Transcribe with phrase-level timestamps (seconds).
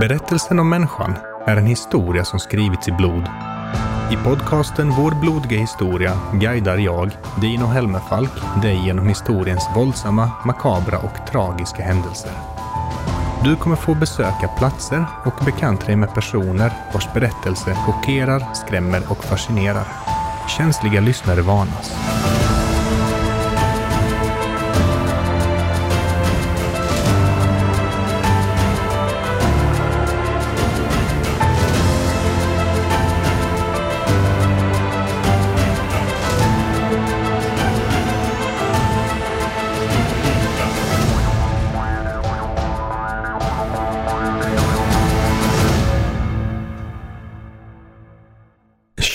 [0.00, 1.14] Berättelsen om människan
[1.46, 3.28] är en historia som skrivits i blod.
[4.12, 8.30] I podcasten Vår blodiga historia guidar jag, Dino Helmerfalk,
[8.62, 12.32] dig genom historiens våldsamma, makabra och tragiska händelser.
[13.44, 19.24] Du kommer få besöka platser och bekanta dig med personer vars berättelse chockerar, skrämmer och
[19.24, 19.86] fascinerar.
[20.58, 21.92] Känsliga lyssnare varnas.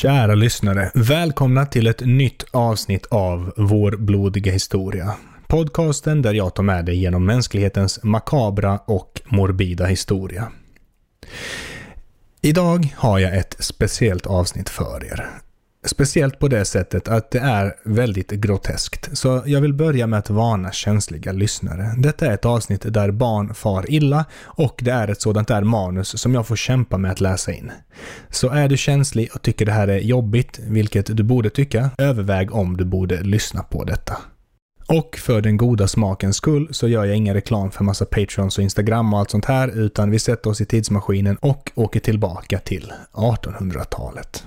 [0.02, 5.14] Kära lyssnare, välkomna till ett nytt avsnitt av Vår blodiga historia.
[5.48, 10.52] Podcasten där jag tar med dig genom mänsklighetens makabra och morbida historia.
[12.42, 15.30] Idag har jag ett speciellt avsnitt för er.
[15.86, 19.18] Speciellt på det sättet att det är väldigt groteskt.
[19.18, 21.94] Så jag vill börja med att varna känsliga lyssnare.
[21.98, 26.22] Detta är ett avsnitt där barn far illa och det är ett sådant där manus
[26.22, 27.72] som jag får kämpa med att läsa in.
[28.30, 32.56] Så är du känslig och tycker det här är jobbigt, vilket du borde tycka, överväg
[32.56, 34.18] om du borde lyssna på detta.
[34.88, 38.64] Och för den goda smakens skull så gör jag ingen reklam för massa Patreons och
[38.64, 42.94] Instagram och allt sånt här, utan vi sätter oss i tidsmaskinen och åker tillbaka till
[43.14, 44.44] 1800-talet.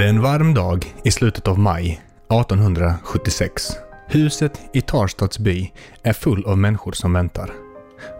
[0.00, 3.62] Det är en varm dag i slutet av maj 1876.
[4.08, 7.50] Huset i Tarstads by är full av människor som väntar.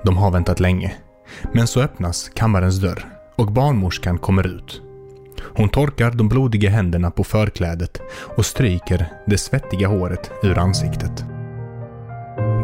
[0.05, 0.95] De har väntat länge.
[1.53, 3.05] Men så öppnas kammarens dörr
[3.37, 4.83] och barnmorskan kommer ut.
[5.57, 8.01] Hon torkar de blodiga händerna på förklädet
[8.37, 11.25] och stryker det svettiga håret ur ansiktet.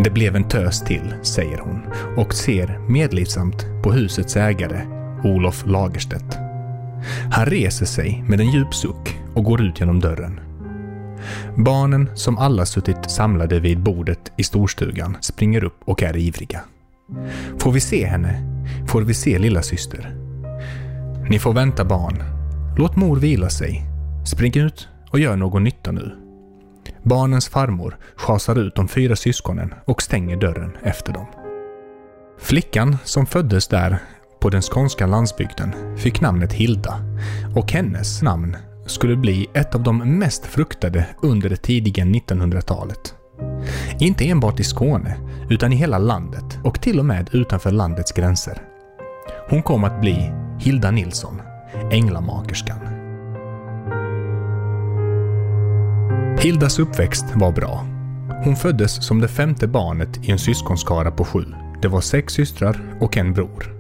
[0.05, 1.83] Det blev en tös till, säger hon
[2.17, 4.87] och ser medlidsamt på husets ägare,
[5.25, 6.46] Olof Lagerstedt.
[7.31, 10.41] Han reser sig med en djup suck och går ut genom dörren.
[11.57, 16.61] Barnen, som alla suttit samlade vid bordet i storstugan, springer upp och är ivriga.
[17.59, 18.43] Får vi se henne?
[18.89, 20.17] Får vi se lilla syster?
[21.31, 22.23] Ni får vänta barn.
[22.79, 23.85] Låt mor vila sig.
[24.25, 26.17] Spring ut och gör någon nytta nu.
[27.03, 31.27] Barnens farmor schasar ut de fyra syskonen och stänger dörren efter dem.
[32.39, 33.99] Flickan som föddes där
[34.47, 37.01] på den skånska landsbygden fick namnet Hilda
[37.55, 43.15] och hennes namn skulle bli ett av de mest fruktade under det tidiga 1900-talet.
[44.01, 45.17] Inte enbart i Skåne,
[45.51, 48.63] utan i hela landet och till och med utanför landets gränser.
[49.49, 51.43] Hon kom att bli Hilda Nilsson,
[51.91, 52.79] änglamakerskan.
[56.39, 57.87] Hildas uppväxt var bra.
[58.45, 61.45] Hon föddes som det femte barnet i en syskonskara på sju.
[61.83, 63.76] Det var sex systrar och en bror.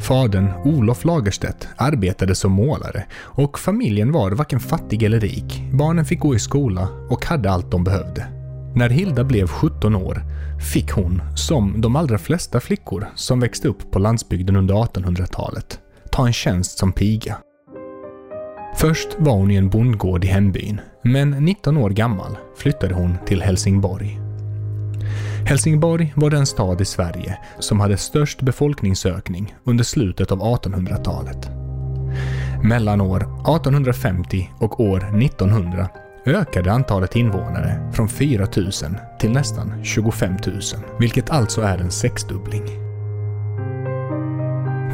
[0.00, 5.62] Fadern, Olof Lagerstedt, arbetade som målare och familjen var varken fattig eller rik.
[5.72, 8.26] Barnen fick gå i skola och hade allt de behövde.
[8.74, 10.22] När Hilda blev 17 år
[10.72, 15.78] fick hon, som de allra flesta flickor som växte upp på landsbygden under 1800-talet,
[16.10, 17.36] ta en tjänst som piga.
[18.76, 23.42] Först var hon i en bondgård i hembyn, men 19 år gammal flyttade hon till
[23.42, 24.23] Helsingborg.
[25.46, 31.50] Helsingborg var den stad i Sverige som hade störst befolkningsökning under slutet av 1800-talet.
[32.62, 33.20] Mellan år
[33.56, 35.88] 1850 och år 1900
[36.26, 38.70] ökade antalet invånare från 4 000
[39.18, 40.60] till nästan 25 000,
[41.00, 42.62] vilket alltså är en sexdubbling.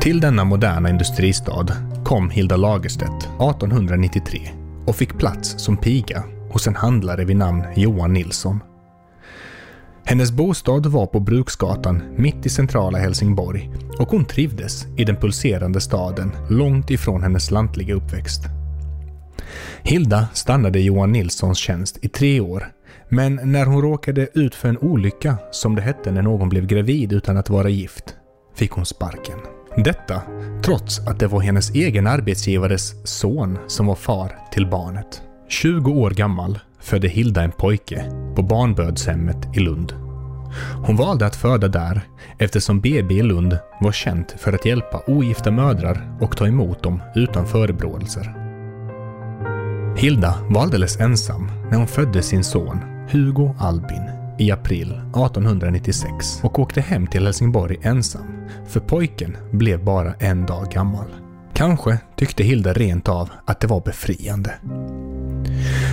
[0.00, 1.66] Till denna moderna industristad
[2.04, 4.50] kom Hilda Lagerstedt 1893
[4.86, 8.60] och fick plats som piga hos en handlare vid namn Johan Nilsson.
[10.10, 15.80] Hennes bostad var på Bruksgatan mitt i centrala Helsingborg och hon trivdes i den pulserande
[15.80, 18.42] staden långt ifrån hennes lantliga uppväxt.
[19.82, 22.72] Hilda stannade i Johan Nilssons tjänst i tre år
[23.08, 27.12] men när hon råkade ut för en olycka, som det hette när någon blev gravid
[27.12, 28.14] utan att vara gift,
[28.54, 29.38] fick hon sparken.
[29.76, 30.22] Detta
[30.64, 35.22] trots att det var hennes egen arbetsgivares son som var far till barnet.
[35.48, 38.04] 20 år gammal födde Hilda en pojke
[38.36, 39.99] på barnbördshemmet i Lund.
[40.86, 42.02] Hon valde att föda där
[42.38, 47.02] eftersom BB i Lund var känt för att hjälpa ogifta mödrar och ta emot dem
[47.14, 48.34] utan förebråelser.
[49.96, 52.78] Hilda var alldeles ensam när hon födde sin son
[53.10, 54.02] Hugo Albin
[54.38, 60.66] i april 1896 och åkte hem till Helsingborg ensam, för pojken blev bara en dag
[60.70, 61.06] gammal.
[61.52, 64.54] Kanske tyckte Hilda rent av att det var befriande.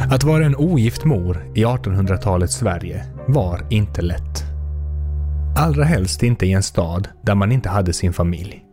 [0.10, 4.44] Att vara en ogift mor i 1800-talets Sverige var inte lätt.
[5.58, 8.64] Allra helst inte i en stad där man inte hade sin familj.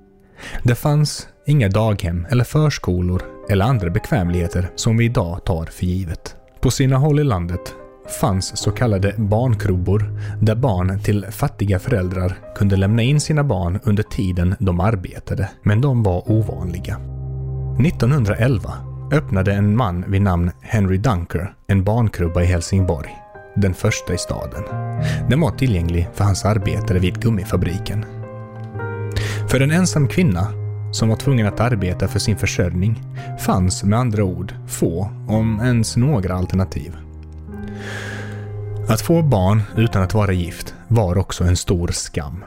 [0.63, 6.37] Det fanns inga daghem eller förskolor eller andra bekvämligheter som vi idag tar för givet.
[6.61, 7.75] På sina håll i landet
[8.21, 14.03] fanns så kallade barnkrubbor där barn till fattiga föräldrar kunde lämna in sina barn under
[14.03, 16.97] tiden de arbetade, men de var ovanliga.
[17.81, 23.17] 1911 öppnade en man vid namn Henry Dunker en barnkrubba i Helsingborg.
[23.57, 24.63] Den första i staden.
[25.29, 28.05] Den var tillgänglig för hans arbetare vid gummifabriken.
[29.49, 30.49] För en ensam kvinna
[30.93, 33.03] som var tvungen att arbeta för sin försörjning
[33.41, 36.97] fanns med andra ord få, om ens några alternativ.
[38.89, 42.45] Att få barn utan att vara gift var också en stor skam.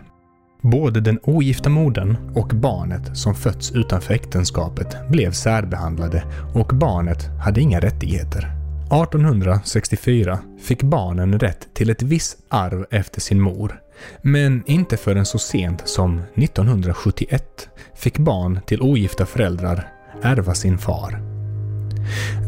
[0.72, 6.24] Både den ogifta modern och barnet som fötts utanför äktenskapet blev särbehandlade
[6.56, 8.52] och barnet hade inga rättigheter.
[8.86, 13.82] 1864 fick barnen rätt till ett visst arv efter sin mor,
[14.22, 19.88] men inte förrän så sent som 1971 fick barn till ogifta föräldrar
[20.22, 21.22] ärva sin far.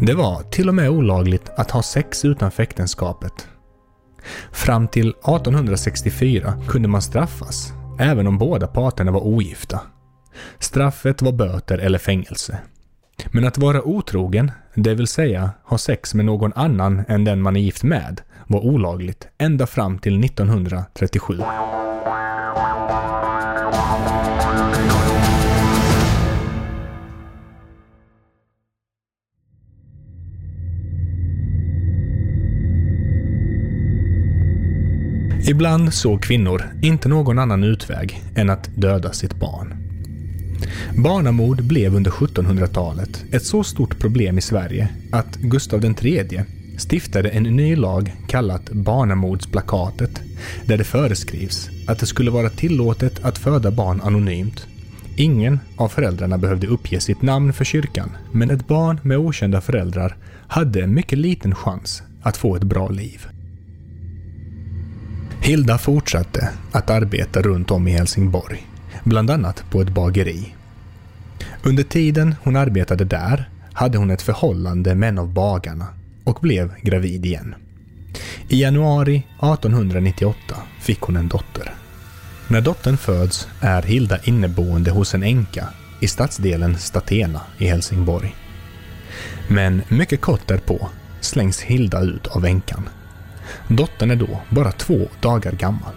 [0.02, 3.48] Det var till och med olagligt att ha sex utanför äktenskapet.
[4.52, 9.82] Fram till 1864 kunde man straffas även om båda parterna var ogifta.
[10.60, 12.60] Straffet var böter eller fängelse.
[13.32, 17.56] Men att vara otrogen, det vill säga ha sex med någon annan än den man
[17.56, 21.38] är gift med, var olagligt ända fram till 1937.
[35.50, 39.74] Ibland såg kvinnor inte någon annan utväg än att döda sitt barn.
[40.98, 46.42] Barnamord blev under 1700-talet ett så stort problem i Sverige att Gustav III
[46.78, 50.22] stiftade en ny lag kallat barnamordsplakatet
[50.66, 54.68] där det föreskrivs att det skulle vara tillåtet att föda barn anonymt.
[55.16, 60.18] Ingen av föräldrarna behövde uppge sitt namn för kyrkan, men ett barn med okända föräldrar
[60.48, 63.28] hade mycket liten chans att få ett bra liv.
[65.42, 68.68] Hilda fortsatte att arbeta runt om i Helsingborg,
[69.04, 70.56] bland annat på ett bageri.
[71.64, 75.88] Under tiden hon arbetade där hade hon ett förhållande med en av bagarna
[76.24, 77.56] och blev gravid igen.
[78.48, 81.74] I januari 1898 fick hon en dotter.
[82.48, 85.68] När dottern föds är Hilda inneboende hos en änka
[86.00, 88.36] i stadsdelen Statena i Helsingborg.
[89.48, 90.90] Men mycket kort därpå
[91.22, 92.90] slängs Hilda ut av änkan
[93.68, 95.94] Dottern är då bara två dagar gammal.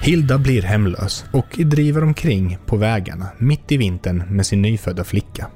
[0.00, 5.46] Hilda blir hemlös och driver omkring på vägarna mitt i vintern med sin nyfödda flicka.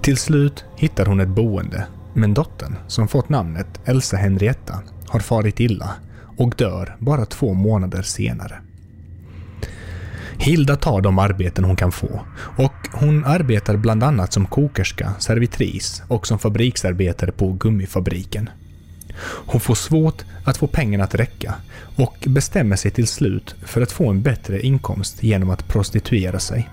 [0.00, 5.60] Till slut hittar hon ett boende, men dottern, som fått namnet Elsa Henrietta, har farit
[5.60, 5.90] illa
[6.36, 8.60] och dör bara två månader senare.
[10.38, 16.02] Hilda tar de arbeten hon kan få och hon arbetar bland annat som kokerska, servitris
[16.08, 18.50] och som fabriksarbetare på gummifabriken.
[19.22, 21.54] Hon får svårt att få pengarna att räcka
[21.96, 26.68] och bestämmer sig till slut för att få en bättre inkomst genom att prostituera sig.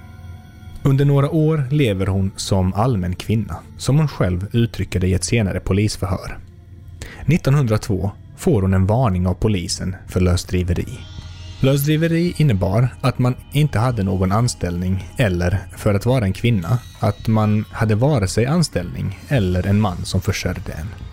[0.84, 5.24] Under några år lever hon som allmän kvinna, som hon själv uttrycker det i ett
[5.24, 6.38] senare polisförhör.
[7.26, 11.00] 1902 får hon en varning av polisen för lösdriveri.
[11.60, 17.28] Lösdriveri innebar att man inte hade någon anställning eller, för att vara en kvinna, att
[17.28, 21.11] man hade vare sig anställning eller en man som försörjde en.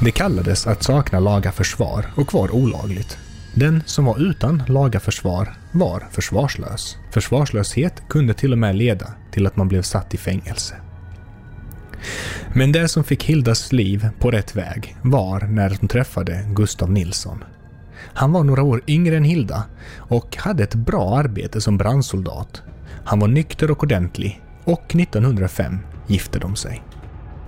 [0.00, 3.18] Det kallades att sakna laga försvar och var olagligt.
[3.54, 6.96] Den som var utan laga försvar var försvarslös.
[7.10, 10.74] Försvarslöshet kunde till och med leda till att man blev satt i fängelse.
[12.54, 17.44] Men det som fick Hildas liv på rätt väg var när hon träffade Gustav Nilsson.
[18.14, 19.64] Han var några år yngre än Hilda
[19.96, 22.62] och hade ett bra arbete som brandsoldat.
[23.04, 26.82] Han var nykter och ordentlig och 1905 gifte de sig.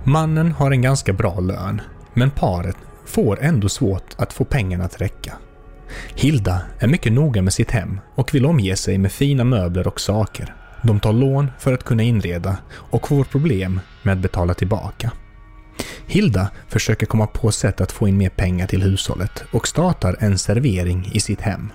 [0.03, 1.81] Mannen har en ganska bra lön
[2.17, 5.33] men paret får ändå svårt att få pengarna att räcka.
[6.15, 10.01] Hilda är mycket noga med sitt hem och vill omge sig med fina möbler och
[10.01, 10.55] saker.
[10.83, 15.11] De tar lån för att kunna inreda och får problem med att betala tillbaka.
[16.07, 20.37] Hilda försöker komma på sätt att få in mer pengar till hushållet och startar en
[20.37, 21.71] servering i sitt hem.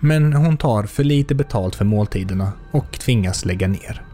[0.00, 4.11] Men hon tar för lite betalt för måltiderna och tvingas lägga ner.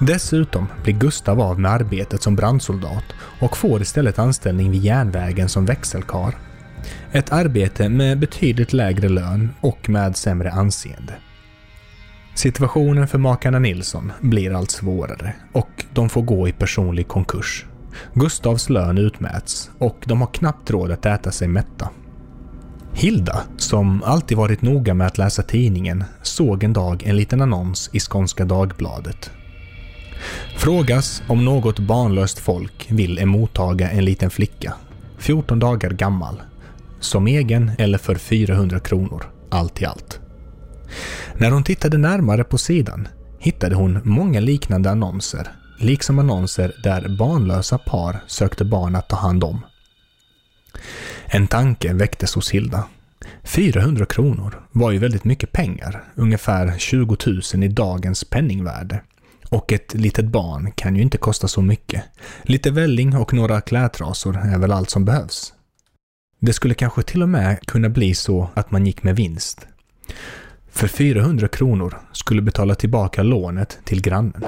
[0.00, 3.04] Dessutom blir Gustav av med arbetet som brandsoldat
[3.40, 6.34] och får istället anställning vid järnvägen som växelkar.
[7.12, 11.14] Ett arbete med betydligt lägre lön och med sämre anseende.
[12.34, 17.66] Situationen för makarna Nilsson blir allt svårare och de får gå i personlig konkurs.
[18.14, 21.88] Gustavs lön utmäts och de har knappt råd att äta sig mätta.
[22.94, 27.90] Hilda, som alltid varit noga med att läsa tidningen, såg en dag en liten annons
[27.92, 29.30] i Skånska Dagbladet.
[30.56, 34.74] Frågas om något barnlöst folk vill emottaga en liten flicka,
[35.18, 36.42] 14 dagar gammal,
[37.00, 40.20] som egen eller för 400 kronor, allt i allt.
[41.34, 47.78] När hon tittade närmare på sidan hittade hon många liknande annonser, liksom annonser där barnlösa
[47.78, 49.60] par sökte barn att ta hand om.
[51.26, 52.84] En tanke väcktes hos Hilda.
[53.42, 57.16] 400 kronor var ju väldigt mycket pengar, ungefär 20
[57.54, 59.00] 000 i dagens penningvärde.
[59.52, 62.04] Och ett litet barn kan ju inte kosta så mycket.
[62.42, 65.52] Lite välling och några klädtrasor är väl allt som behövs.
[66.38, 69.66] Det skulle kanske till och med kunna bli så att man gick med vinst.
[70.70, 74.44] För 400 kronor skulle betala tillbaka lånet till grannen.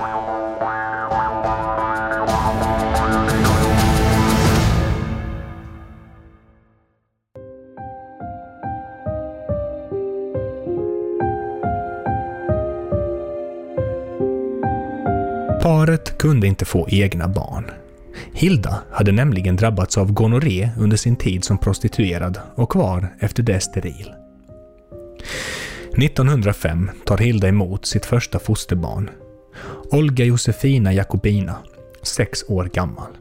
[15.65, 17.71] Paret kunde inte få egna barn.
[18.33, 23.61] Hilda hade nämligen drabbats av gonorré under sin tid som prostituerad och var efter det
[23.61, 24.15] steril.
[25.97, 29.11] 1905 tar Hilda emot sitt första fosterbarn,
[29.91, 31.57] Olga Josefina Jakobina,
[32.03, 33.13] sex år gammal.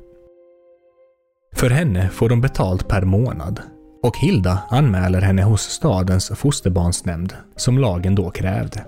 [1.56, 3.62] För henne får de betalt per månad
[4.04, 8.86] och Hilda anmäler henne hos stadens fosterbarnsnämnd som lagen då krävde.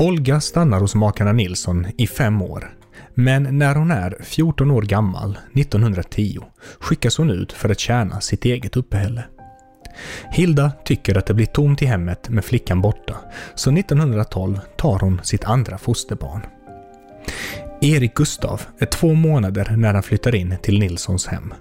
[0.00, 2.74] Olga stannar hos makarna Nilsson i fem år.
[3.14, 6.38] Men när hon är 14 år gammal, 1910,
[6.80, 9.24] skickas hon ut för att tjäna sitt eget uppehälle.
[10.32, 13.16] Hilda tycker att det blir tomt i hemmet med flickan borta,
[13.54, 16.42] så 1912 tar hon sitt andra fosterbarn.
[17.80, 21.54] Erik Gustav är två månader när han flyttar in till Nilssons hem.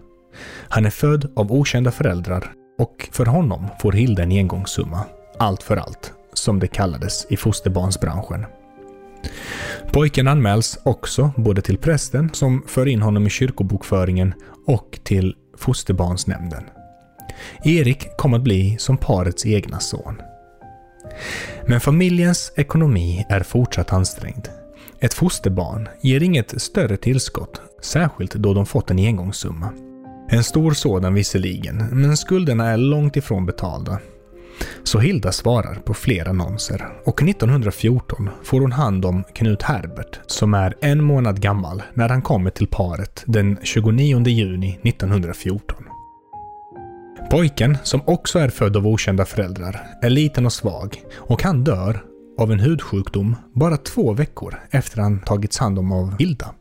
[0.70, 5.06] Han är född av okända föräldrar och för honom får Hilda en engångssumma.
[5.40, 8.46] Allt för allt, som det kallades i fosterbarnsbranschen.
[9.92, 14.34] Pojken anmäls också både till prästen som för in honom i kyrkobokföringen
[14.66, 16.64] och till fosterbarnsnämnden.
[17.64, 20.22] Erik kom att bli som parets egna son.
[21.66, 24.48] Men familjens ekonomi är fortsatt ansträngd.
[25.00, 29.70] Ett fosterbarn ger inget större tillskott, särskilt då de fått en engångssumma.
[30.30, 34.00] En stor sådan visserligen, men skulderna är långt ifrån betalda
[34.84, 40.54] så Hilda svarar på fler annonser och 1914 får hon hand om Knut Herbert som
[40.54, 45.84] är en månad gammal när han kommer till paret den 29 juni 1914.
[47.32, 52.04] Pojken, som också är född av okända föräldrar, är liten och svag och han dör
[52.38, 56.54] av en hudsjukdom bara två veckor efter han tagits hand om av Hilda.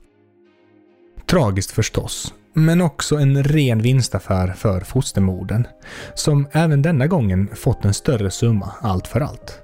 [1.26, 5.66] Tragiskt förstås, men också en ren vinstaffär för fostermodern,
[6.14, 9.60] som även denna gången fått en större summa allt för allt.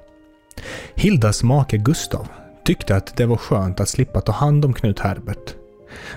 [0.94, 2.28] Hildas make Gustav
[2.64, 5.54] tyckte att det var skönt att slippa ta hand om Knut Herbert.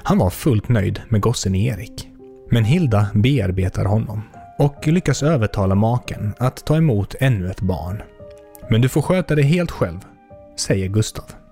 [0.03, 2.09] Han var fullt nöjd med gossen Erik.
[2.49, 4.21] Men Hilda bearbetar honom
[4.57, 8.01] och lyckas övertala maken att ta emot ännu ett barn.
[8.69, 9.99] Men du får sköta det helt själv,
[10.57, 11.44] säger Gustav.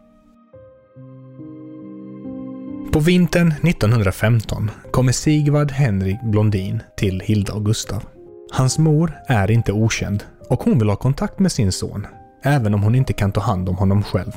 [2.94, 8.04] På vintern 1915 kommer Sigvard Henrik Blondin till Hilda och Gustav.
[8.52, 12.08] Hans mor är inte okänd och hon vill ha kontakt med sin son,
[12.44, 14.32] även om hon inte kan ta hand om honom själv.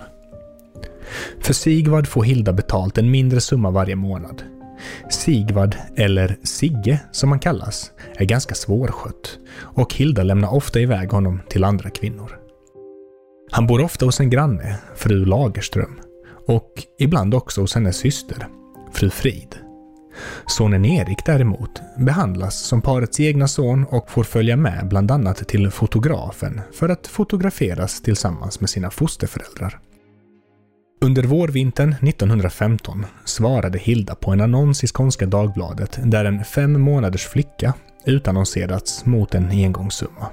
[1.41, 4.43] För Sigvard får Hilda betalt en mindre summa varje månad.
[5.11, 11.41] Sigvard, eller Sigge som han kallas, är ganska svårskött och Hilda lämnar ofta iväg honom
[11.49, 12.39] till andra kvinnor.
[13.51, 16.01] Han bor ofta hos en granne, fru Lagerström,
[16.47, 18.49] och ibland också hos hennes syster,
[18.93, 19.57] fru Frid.
[20.47, 25.71] Sonen Erik däremot behandlas som parets egna son och får följa med bland annat till
[25.71, 29.79] fotografen för att fotograferas tillsammans med sina fosterföräldrar.
[31.01, 37.27] Under vårvintern 1915 svarade Hilda på en annons i Skånska Dagbladet där en fem månaders
[37.27, 37.75] flicka
[38.05, 40.27] utannonserats mot en engångssumma.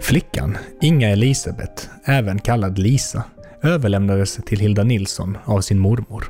[0.00, 3.24] Flickan, Inga Elisabeth, även kallad Lisa,
[3.64, 6.24] överlämnades till Hilda Nilsson av sin mormor.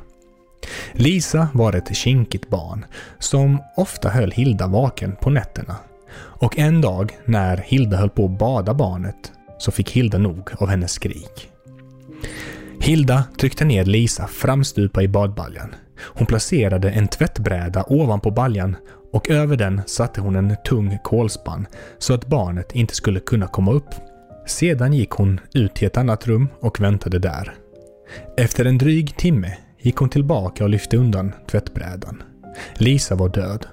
[0.93, 2.85] Lisa var ett kinkigt barn
[3.19, 5.75] som ofta höll Hilda vaken på nätterna.
[6.17, 10.69] Och en dag när Hilda höll på att bada barnet så fick Hilda nog av
[10.69, 11.49] hennes skrik.
[12.81, 15.75] Hilda tryckte ner Lisa framstupa i badbaljan.
[15.99, 18.75] Hon placerade en tvättbräda ovanpå baljan
[19.11, 23.71] och över den satte hon en tung kolspann så att barnet inte skulle kunna komma
[23.71, 23.89] upp.
[24.45, 27.53] Sedan gick hon ut till ett annat rum och väntade där.
[28.37, 32.23] Efter en dryg timme gick hon tillbaka och lyfte undan tvättbrädan.
[32.77, 33.65] Lisa var död.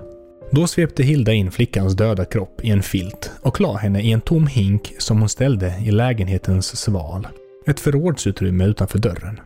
[0.51, 4.21] Då svepte Hilda in flickans döda kropp i en filt och la henne i en
[4.21, 7.29] tom hink som hon ställde i lägenhetens sval.
[7.67, 9.41] Ett förrådsutrymme utanför dörren.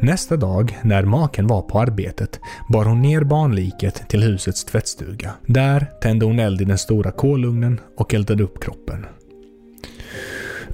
[0.00, 2.40] Nästa dag, när maken var på arbetet,
[2.72, 5.32] bar hon ner barnliket till husets tvättstuga.
[5.46, 9.06] Där tände hon eld i den stora kolugnen och eldade upp kroppen.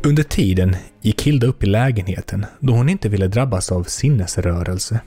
[0.04, 5.00] Under tiden gick Hilda upp i lägenheten då hon inte ville drabbas av sinnesrörelse.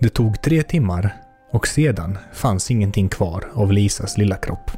[0.00, 1.16] Det tog tre timmar
[1.52, 4.70] och sedan fanns ingenting kvar av Lisas lilla kropp.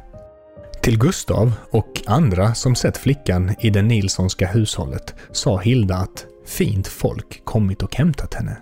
[0.81, 6.87] Till Gustav och andra som sett flickan i det Nilssonska hushållet sa Hilda att fint
[6.87, 8.57] folk kommit och hämtat henne.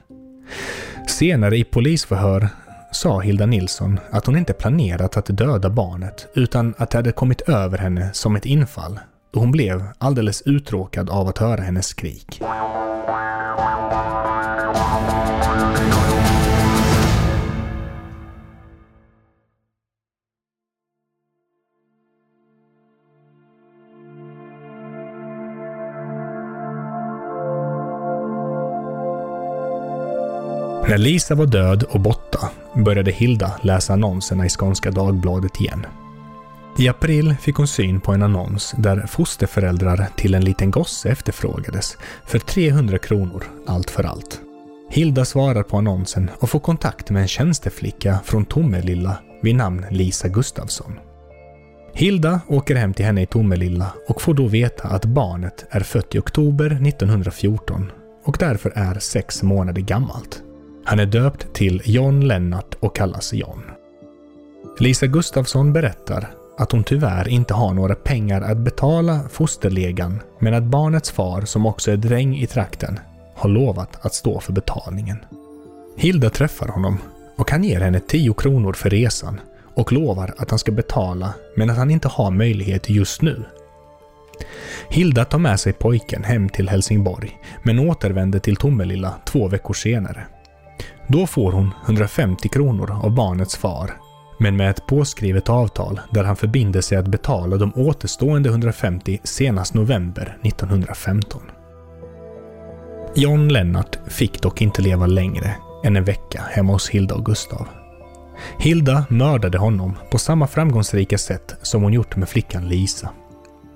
[1.08, 2.50] Senare i polisförhör
[2.92, 7.42] sa Hilda Nilsson att hon inte planerat att döda barnet utan att det hade kommit
[7.42, 9.00] över henne som ett infall
[9.32, 12.42] då hon blev alldeles uttråkad av att höra hennes skrik.
[30.90, 32.50] När Lisa var död och borta
[32.86, 35.86] började Hilda läsa annonserna i Skånska Dagbladet igen.
[36.78, 41.98] I april fick hon syn på en annons där fosterföräldrar till en liten gosse efterfrågades
[42.26, 44.42] för 300 kronor allt för allt.
[44.90, 50.28] Hilda svarar på annonsen och får kontakt med en tjänsteflicka från Tomelilla vid namn Lisa
[50.28, 51.00] Gustavsson.
[51.94, 56.16] Hilda åker hem till henne i Tomelilla och får då veta att barnet är fött
[56.16, 57.92] i oktober 1914
[58.26, 60.44] och därför är sex månader gammalt.
[60.86, 63.64] Han är döpt till John Lennart och kallas John.
[64.80, 66.30] Lisa Gustafsson berättar
[66.62, 71.66] att hon tyvärr inte har några pengar att betala fosterlegan men att barnets far, som
[71.66, 73.00] också är dräng i trakten,
[73.36, 75.18] har lovat att stå för betalningen.
[75.98, 76.98] Hilda träffar honom
[77.36, 79.40] och han ger henne 10 kronor för resan
[79.76, 83.44] och lovar att han ska betala men att han inte har möjlighet just nu.
[84.90, 90.26] Hilda tar med sig pojken hem till Helsingborg men återvänder till Tomelilla två veckor senare.
[91.08, 94.01] Då får hon 150 kronor av barnets far,
[94.42, 99.74] men med ett påskrivet avtal där han förbinder sig att betala de återstående 150 senast
[99.74, 101.42] november 1915.
[103.16, 107.68] John Lennart fick dock inte leva längre än en vecka hemma hos Hilda och Gustav.
[108.60, 113.10] Hilda mördade honom på samma framgångsrika sätt som hon gjort med flickan Lisa.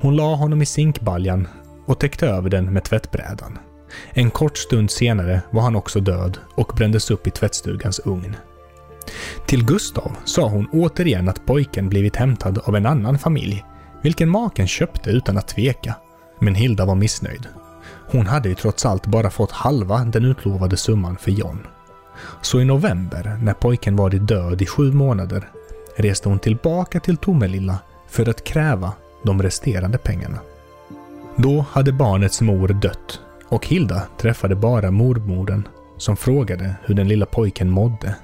[0.02, 1.48] Hon la honom i zinkbaljan
[1.86, 3.58] och täckte över den med tvättbrädan.
[4.14, 8.36] En kort stund senare var han också död och brändes upp i tvättstugans ugn.
[9.46, 13.66] Till Gustav sa hon återigen att pojken blivit hämtad av en annan familj,
[14.02, 15.96] vilken maken köpte utan att tveka.
[16.40, 17.48] Men Hilda var missnöjd.
[18.12, 21.60] Hon hade ju trots allt bara fått halva den utlovade summan för John.
[22.42, 25.50] Så i november, när pojken varit död i sju månader,
[25.96, 28.92] reste hon tillbaka till Tomelilla för att kräva
[29.24, 30.40] de resterande pengarna.
[31.36, 37.26] Då hade barnets mor dött och Hilda träffade bara mormodern som frågade hur den lilla
[37.26, 38.16] pojken mådde.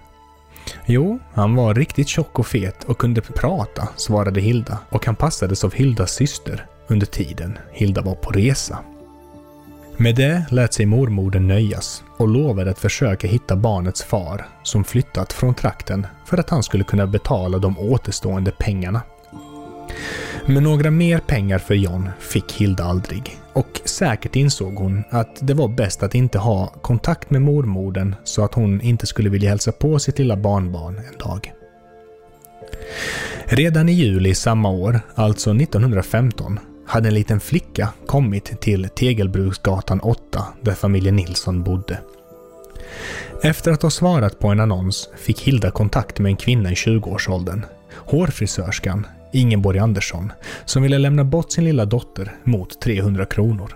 [0.86, 5.64] Jo, han var riktigt tjock och fet och kunde prata, svarade Hilda och han passades
[5.64, 8.80] av Hildas syster under tiden Hilda var på resa.
[9.98, 15.34] Med det lät sig mormodern nöjas och lovade att försöka hitta barnets far som flyttat
[15.34, 19.02] från trakten för att han skulle kunna betala de återstående pengarna.
[20.46, 23.38] Men några mer pengar för John fick Hilda aldrig.
[23.54, 28.44] Och säkert insåg hon att det var bäst att inte ha kontakt med mormodern så
[28.44, 31.54] att hon inte skulle vilja hälsa på sitt lilla barnbarn en dag.
[33.46, 40.46] Redan i juli samma år, alltså 1915, hade en liten flicka kommit till Tegelbruksgatan 8
[40.62, 42.00] där familjen Nilsson bodde.
[43.44, 47.66] Efter att ha svarat på en annons fick Hilda kontakt med en kvinna i 20-årsåldern,
[47.94, 50.32] hårfrisörskan Ingeborg Andersson,
[50.66, 53.76] som ville lämna bort sin lilla dotter mot 300 kronor.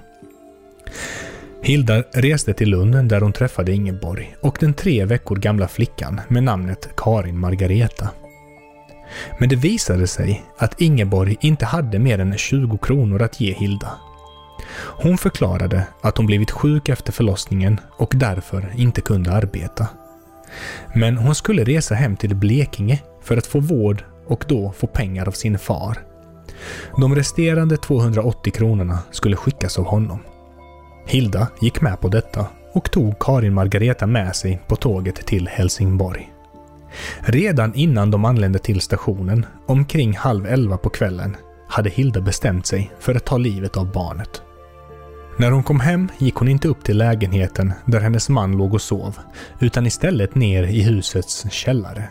[1.62, 6.44] Hilda reste till Lund där hon träffade Ingeborg och den tre veckor gamla flickan med
[6.44, 8.10] namnet Karin Margareta.
[9.40, 13.92] Men det visade sig att Ingeborg inte hade mer än 20 kronor att ge Hilda.
[14.78, 19.88] Hon förklarade att hon blivit sjuk efter förlossningen och därför inte kunde arbeta.
[20.96, 25.28] Men hon skulle resa hem till Blekinge för att få vård och då få pengar
[25.28, 25.98] av sin far.
[26.98, 30.20] De resterande 280 kronorna skulle skickas av honom.
[31.08, 36.32] Hilda gick med på detta och tog Karin Margareta med sig på tåget till Helsingborg.
[37.20, 42.92] Redan innan de anlände till stationen, omkring halv elva på kvällen, hade Hilda bestämt sig
[43.00, 44.42] för att ta livet av barnet.
[45.38, 48.82] När hon kom hem gick hon inte upp till lägenheten där hennes man låg och
[48.82, 49.18] sov,
[49.60, 52.10] utan istället ner i husets källare.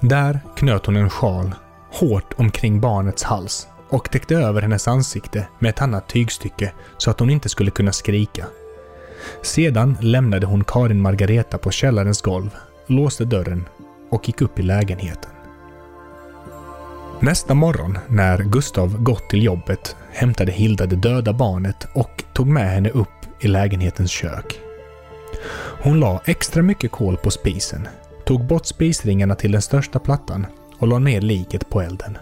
[0.00, 1.54] Där knöt hon en sjal
[1.92, 7.20] hårt omkring barnets hals och täckte över hennes ansikte med ett annat tygstycke så att
[7.20, 8.46] hon inte skulle kunna skrika.
[9.42, 12.50] Sedan lämnade hon Karin Margareta på källarens golv,
[12.86, 13.68] låste dörren
[14.10, 15.30] och gick upp i lägenheten.
[17.20, 22.70] Nästa morgon när Gustav gått till jobbet hämtade Hilda det döda barnet och tog med
[22.70, 23.08] henne upp
[23.40, 24.60] i lägenhetens kök.
[25.82, 27.88] Hon la extra mycket kol på spisen,
[28.26, 30.46] tog bort spisringarna till den största plattan
[30.78, 32.18] och la ner liket på elden.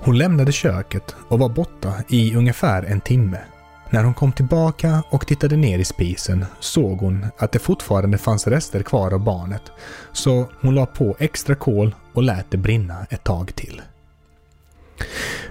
[0.00, 3.38] Hon lämnade köket och var borta i ungefär en timme.
[3.90, 8.46] När hon kom tillbaka och tittade ner i spisen såg hon att det fortfarande fanns
[8.46, 9.62] rester kvar av barnet,
[10.12, 13.82] så hon la på extra kol och lät det brinna ett tag till.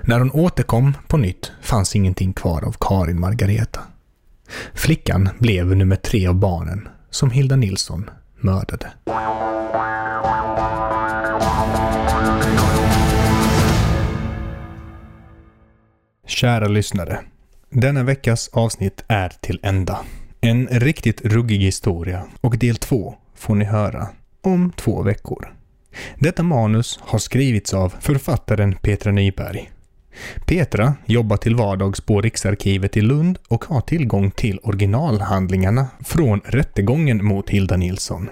[0.02, 3.82] När hon återkom på nytt fanns ingenting kvar av Karin Margareta.
[4.74, 8.10] Flickan blev nummer tre av barnen som Hilda Nilsson
[8.40, 8.92] mördade.
[16.28, 17.20] Kära lyssnare.
[17.70, 20.00] Denna veckas avsnitt är till ända.
[20.42, 24.08] En riktigt ruggig historia och del två får ni höra
[24.42, 25.54] om två veckor.
[26.20, 29.72] Detta manus har skrivits av författaren Petra Nyberg.
[30.46, 37.26] Petra jobbar till vardags på Riksarkivet i Lund och har tillgång till originalhandlingarna från rättegången
[37.26, 38.30] mot Hilda Nilsson.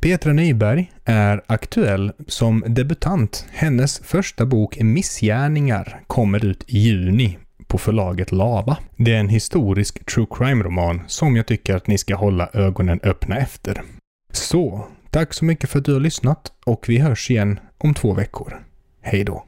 [0.00, 3.46] Petra Nyberg är aktuell som debutant.
[3.52, 8.78] Hennes första bok Missgärningar kommer ut i juni på förlaget Lava.
[8.96, 13.36] Det är en historisk true crime-roman som jag tycker att ni ska hålla ögonen öppna
[13.36, 13.82] efter.
[14.32, 18.14] Så, tack så mycket för att du har lyssnat och vi hörs igen om två
[18.14, 18.62] veckor.
[19.02, 19.44] Hej då!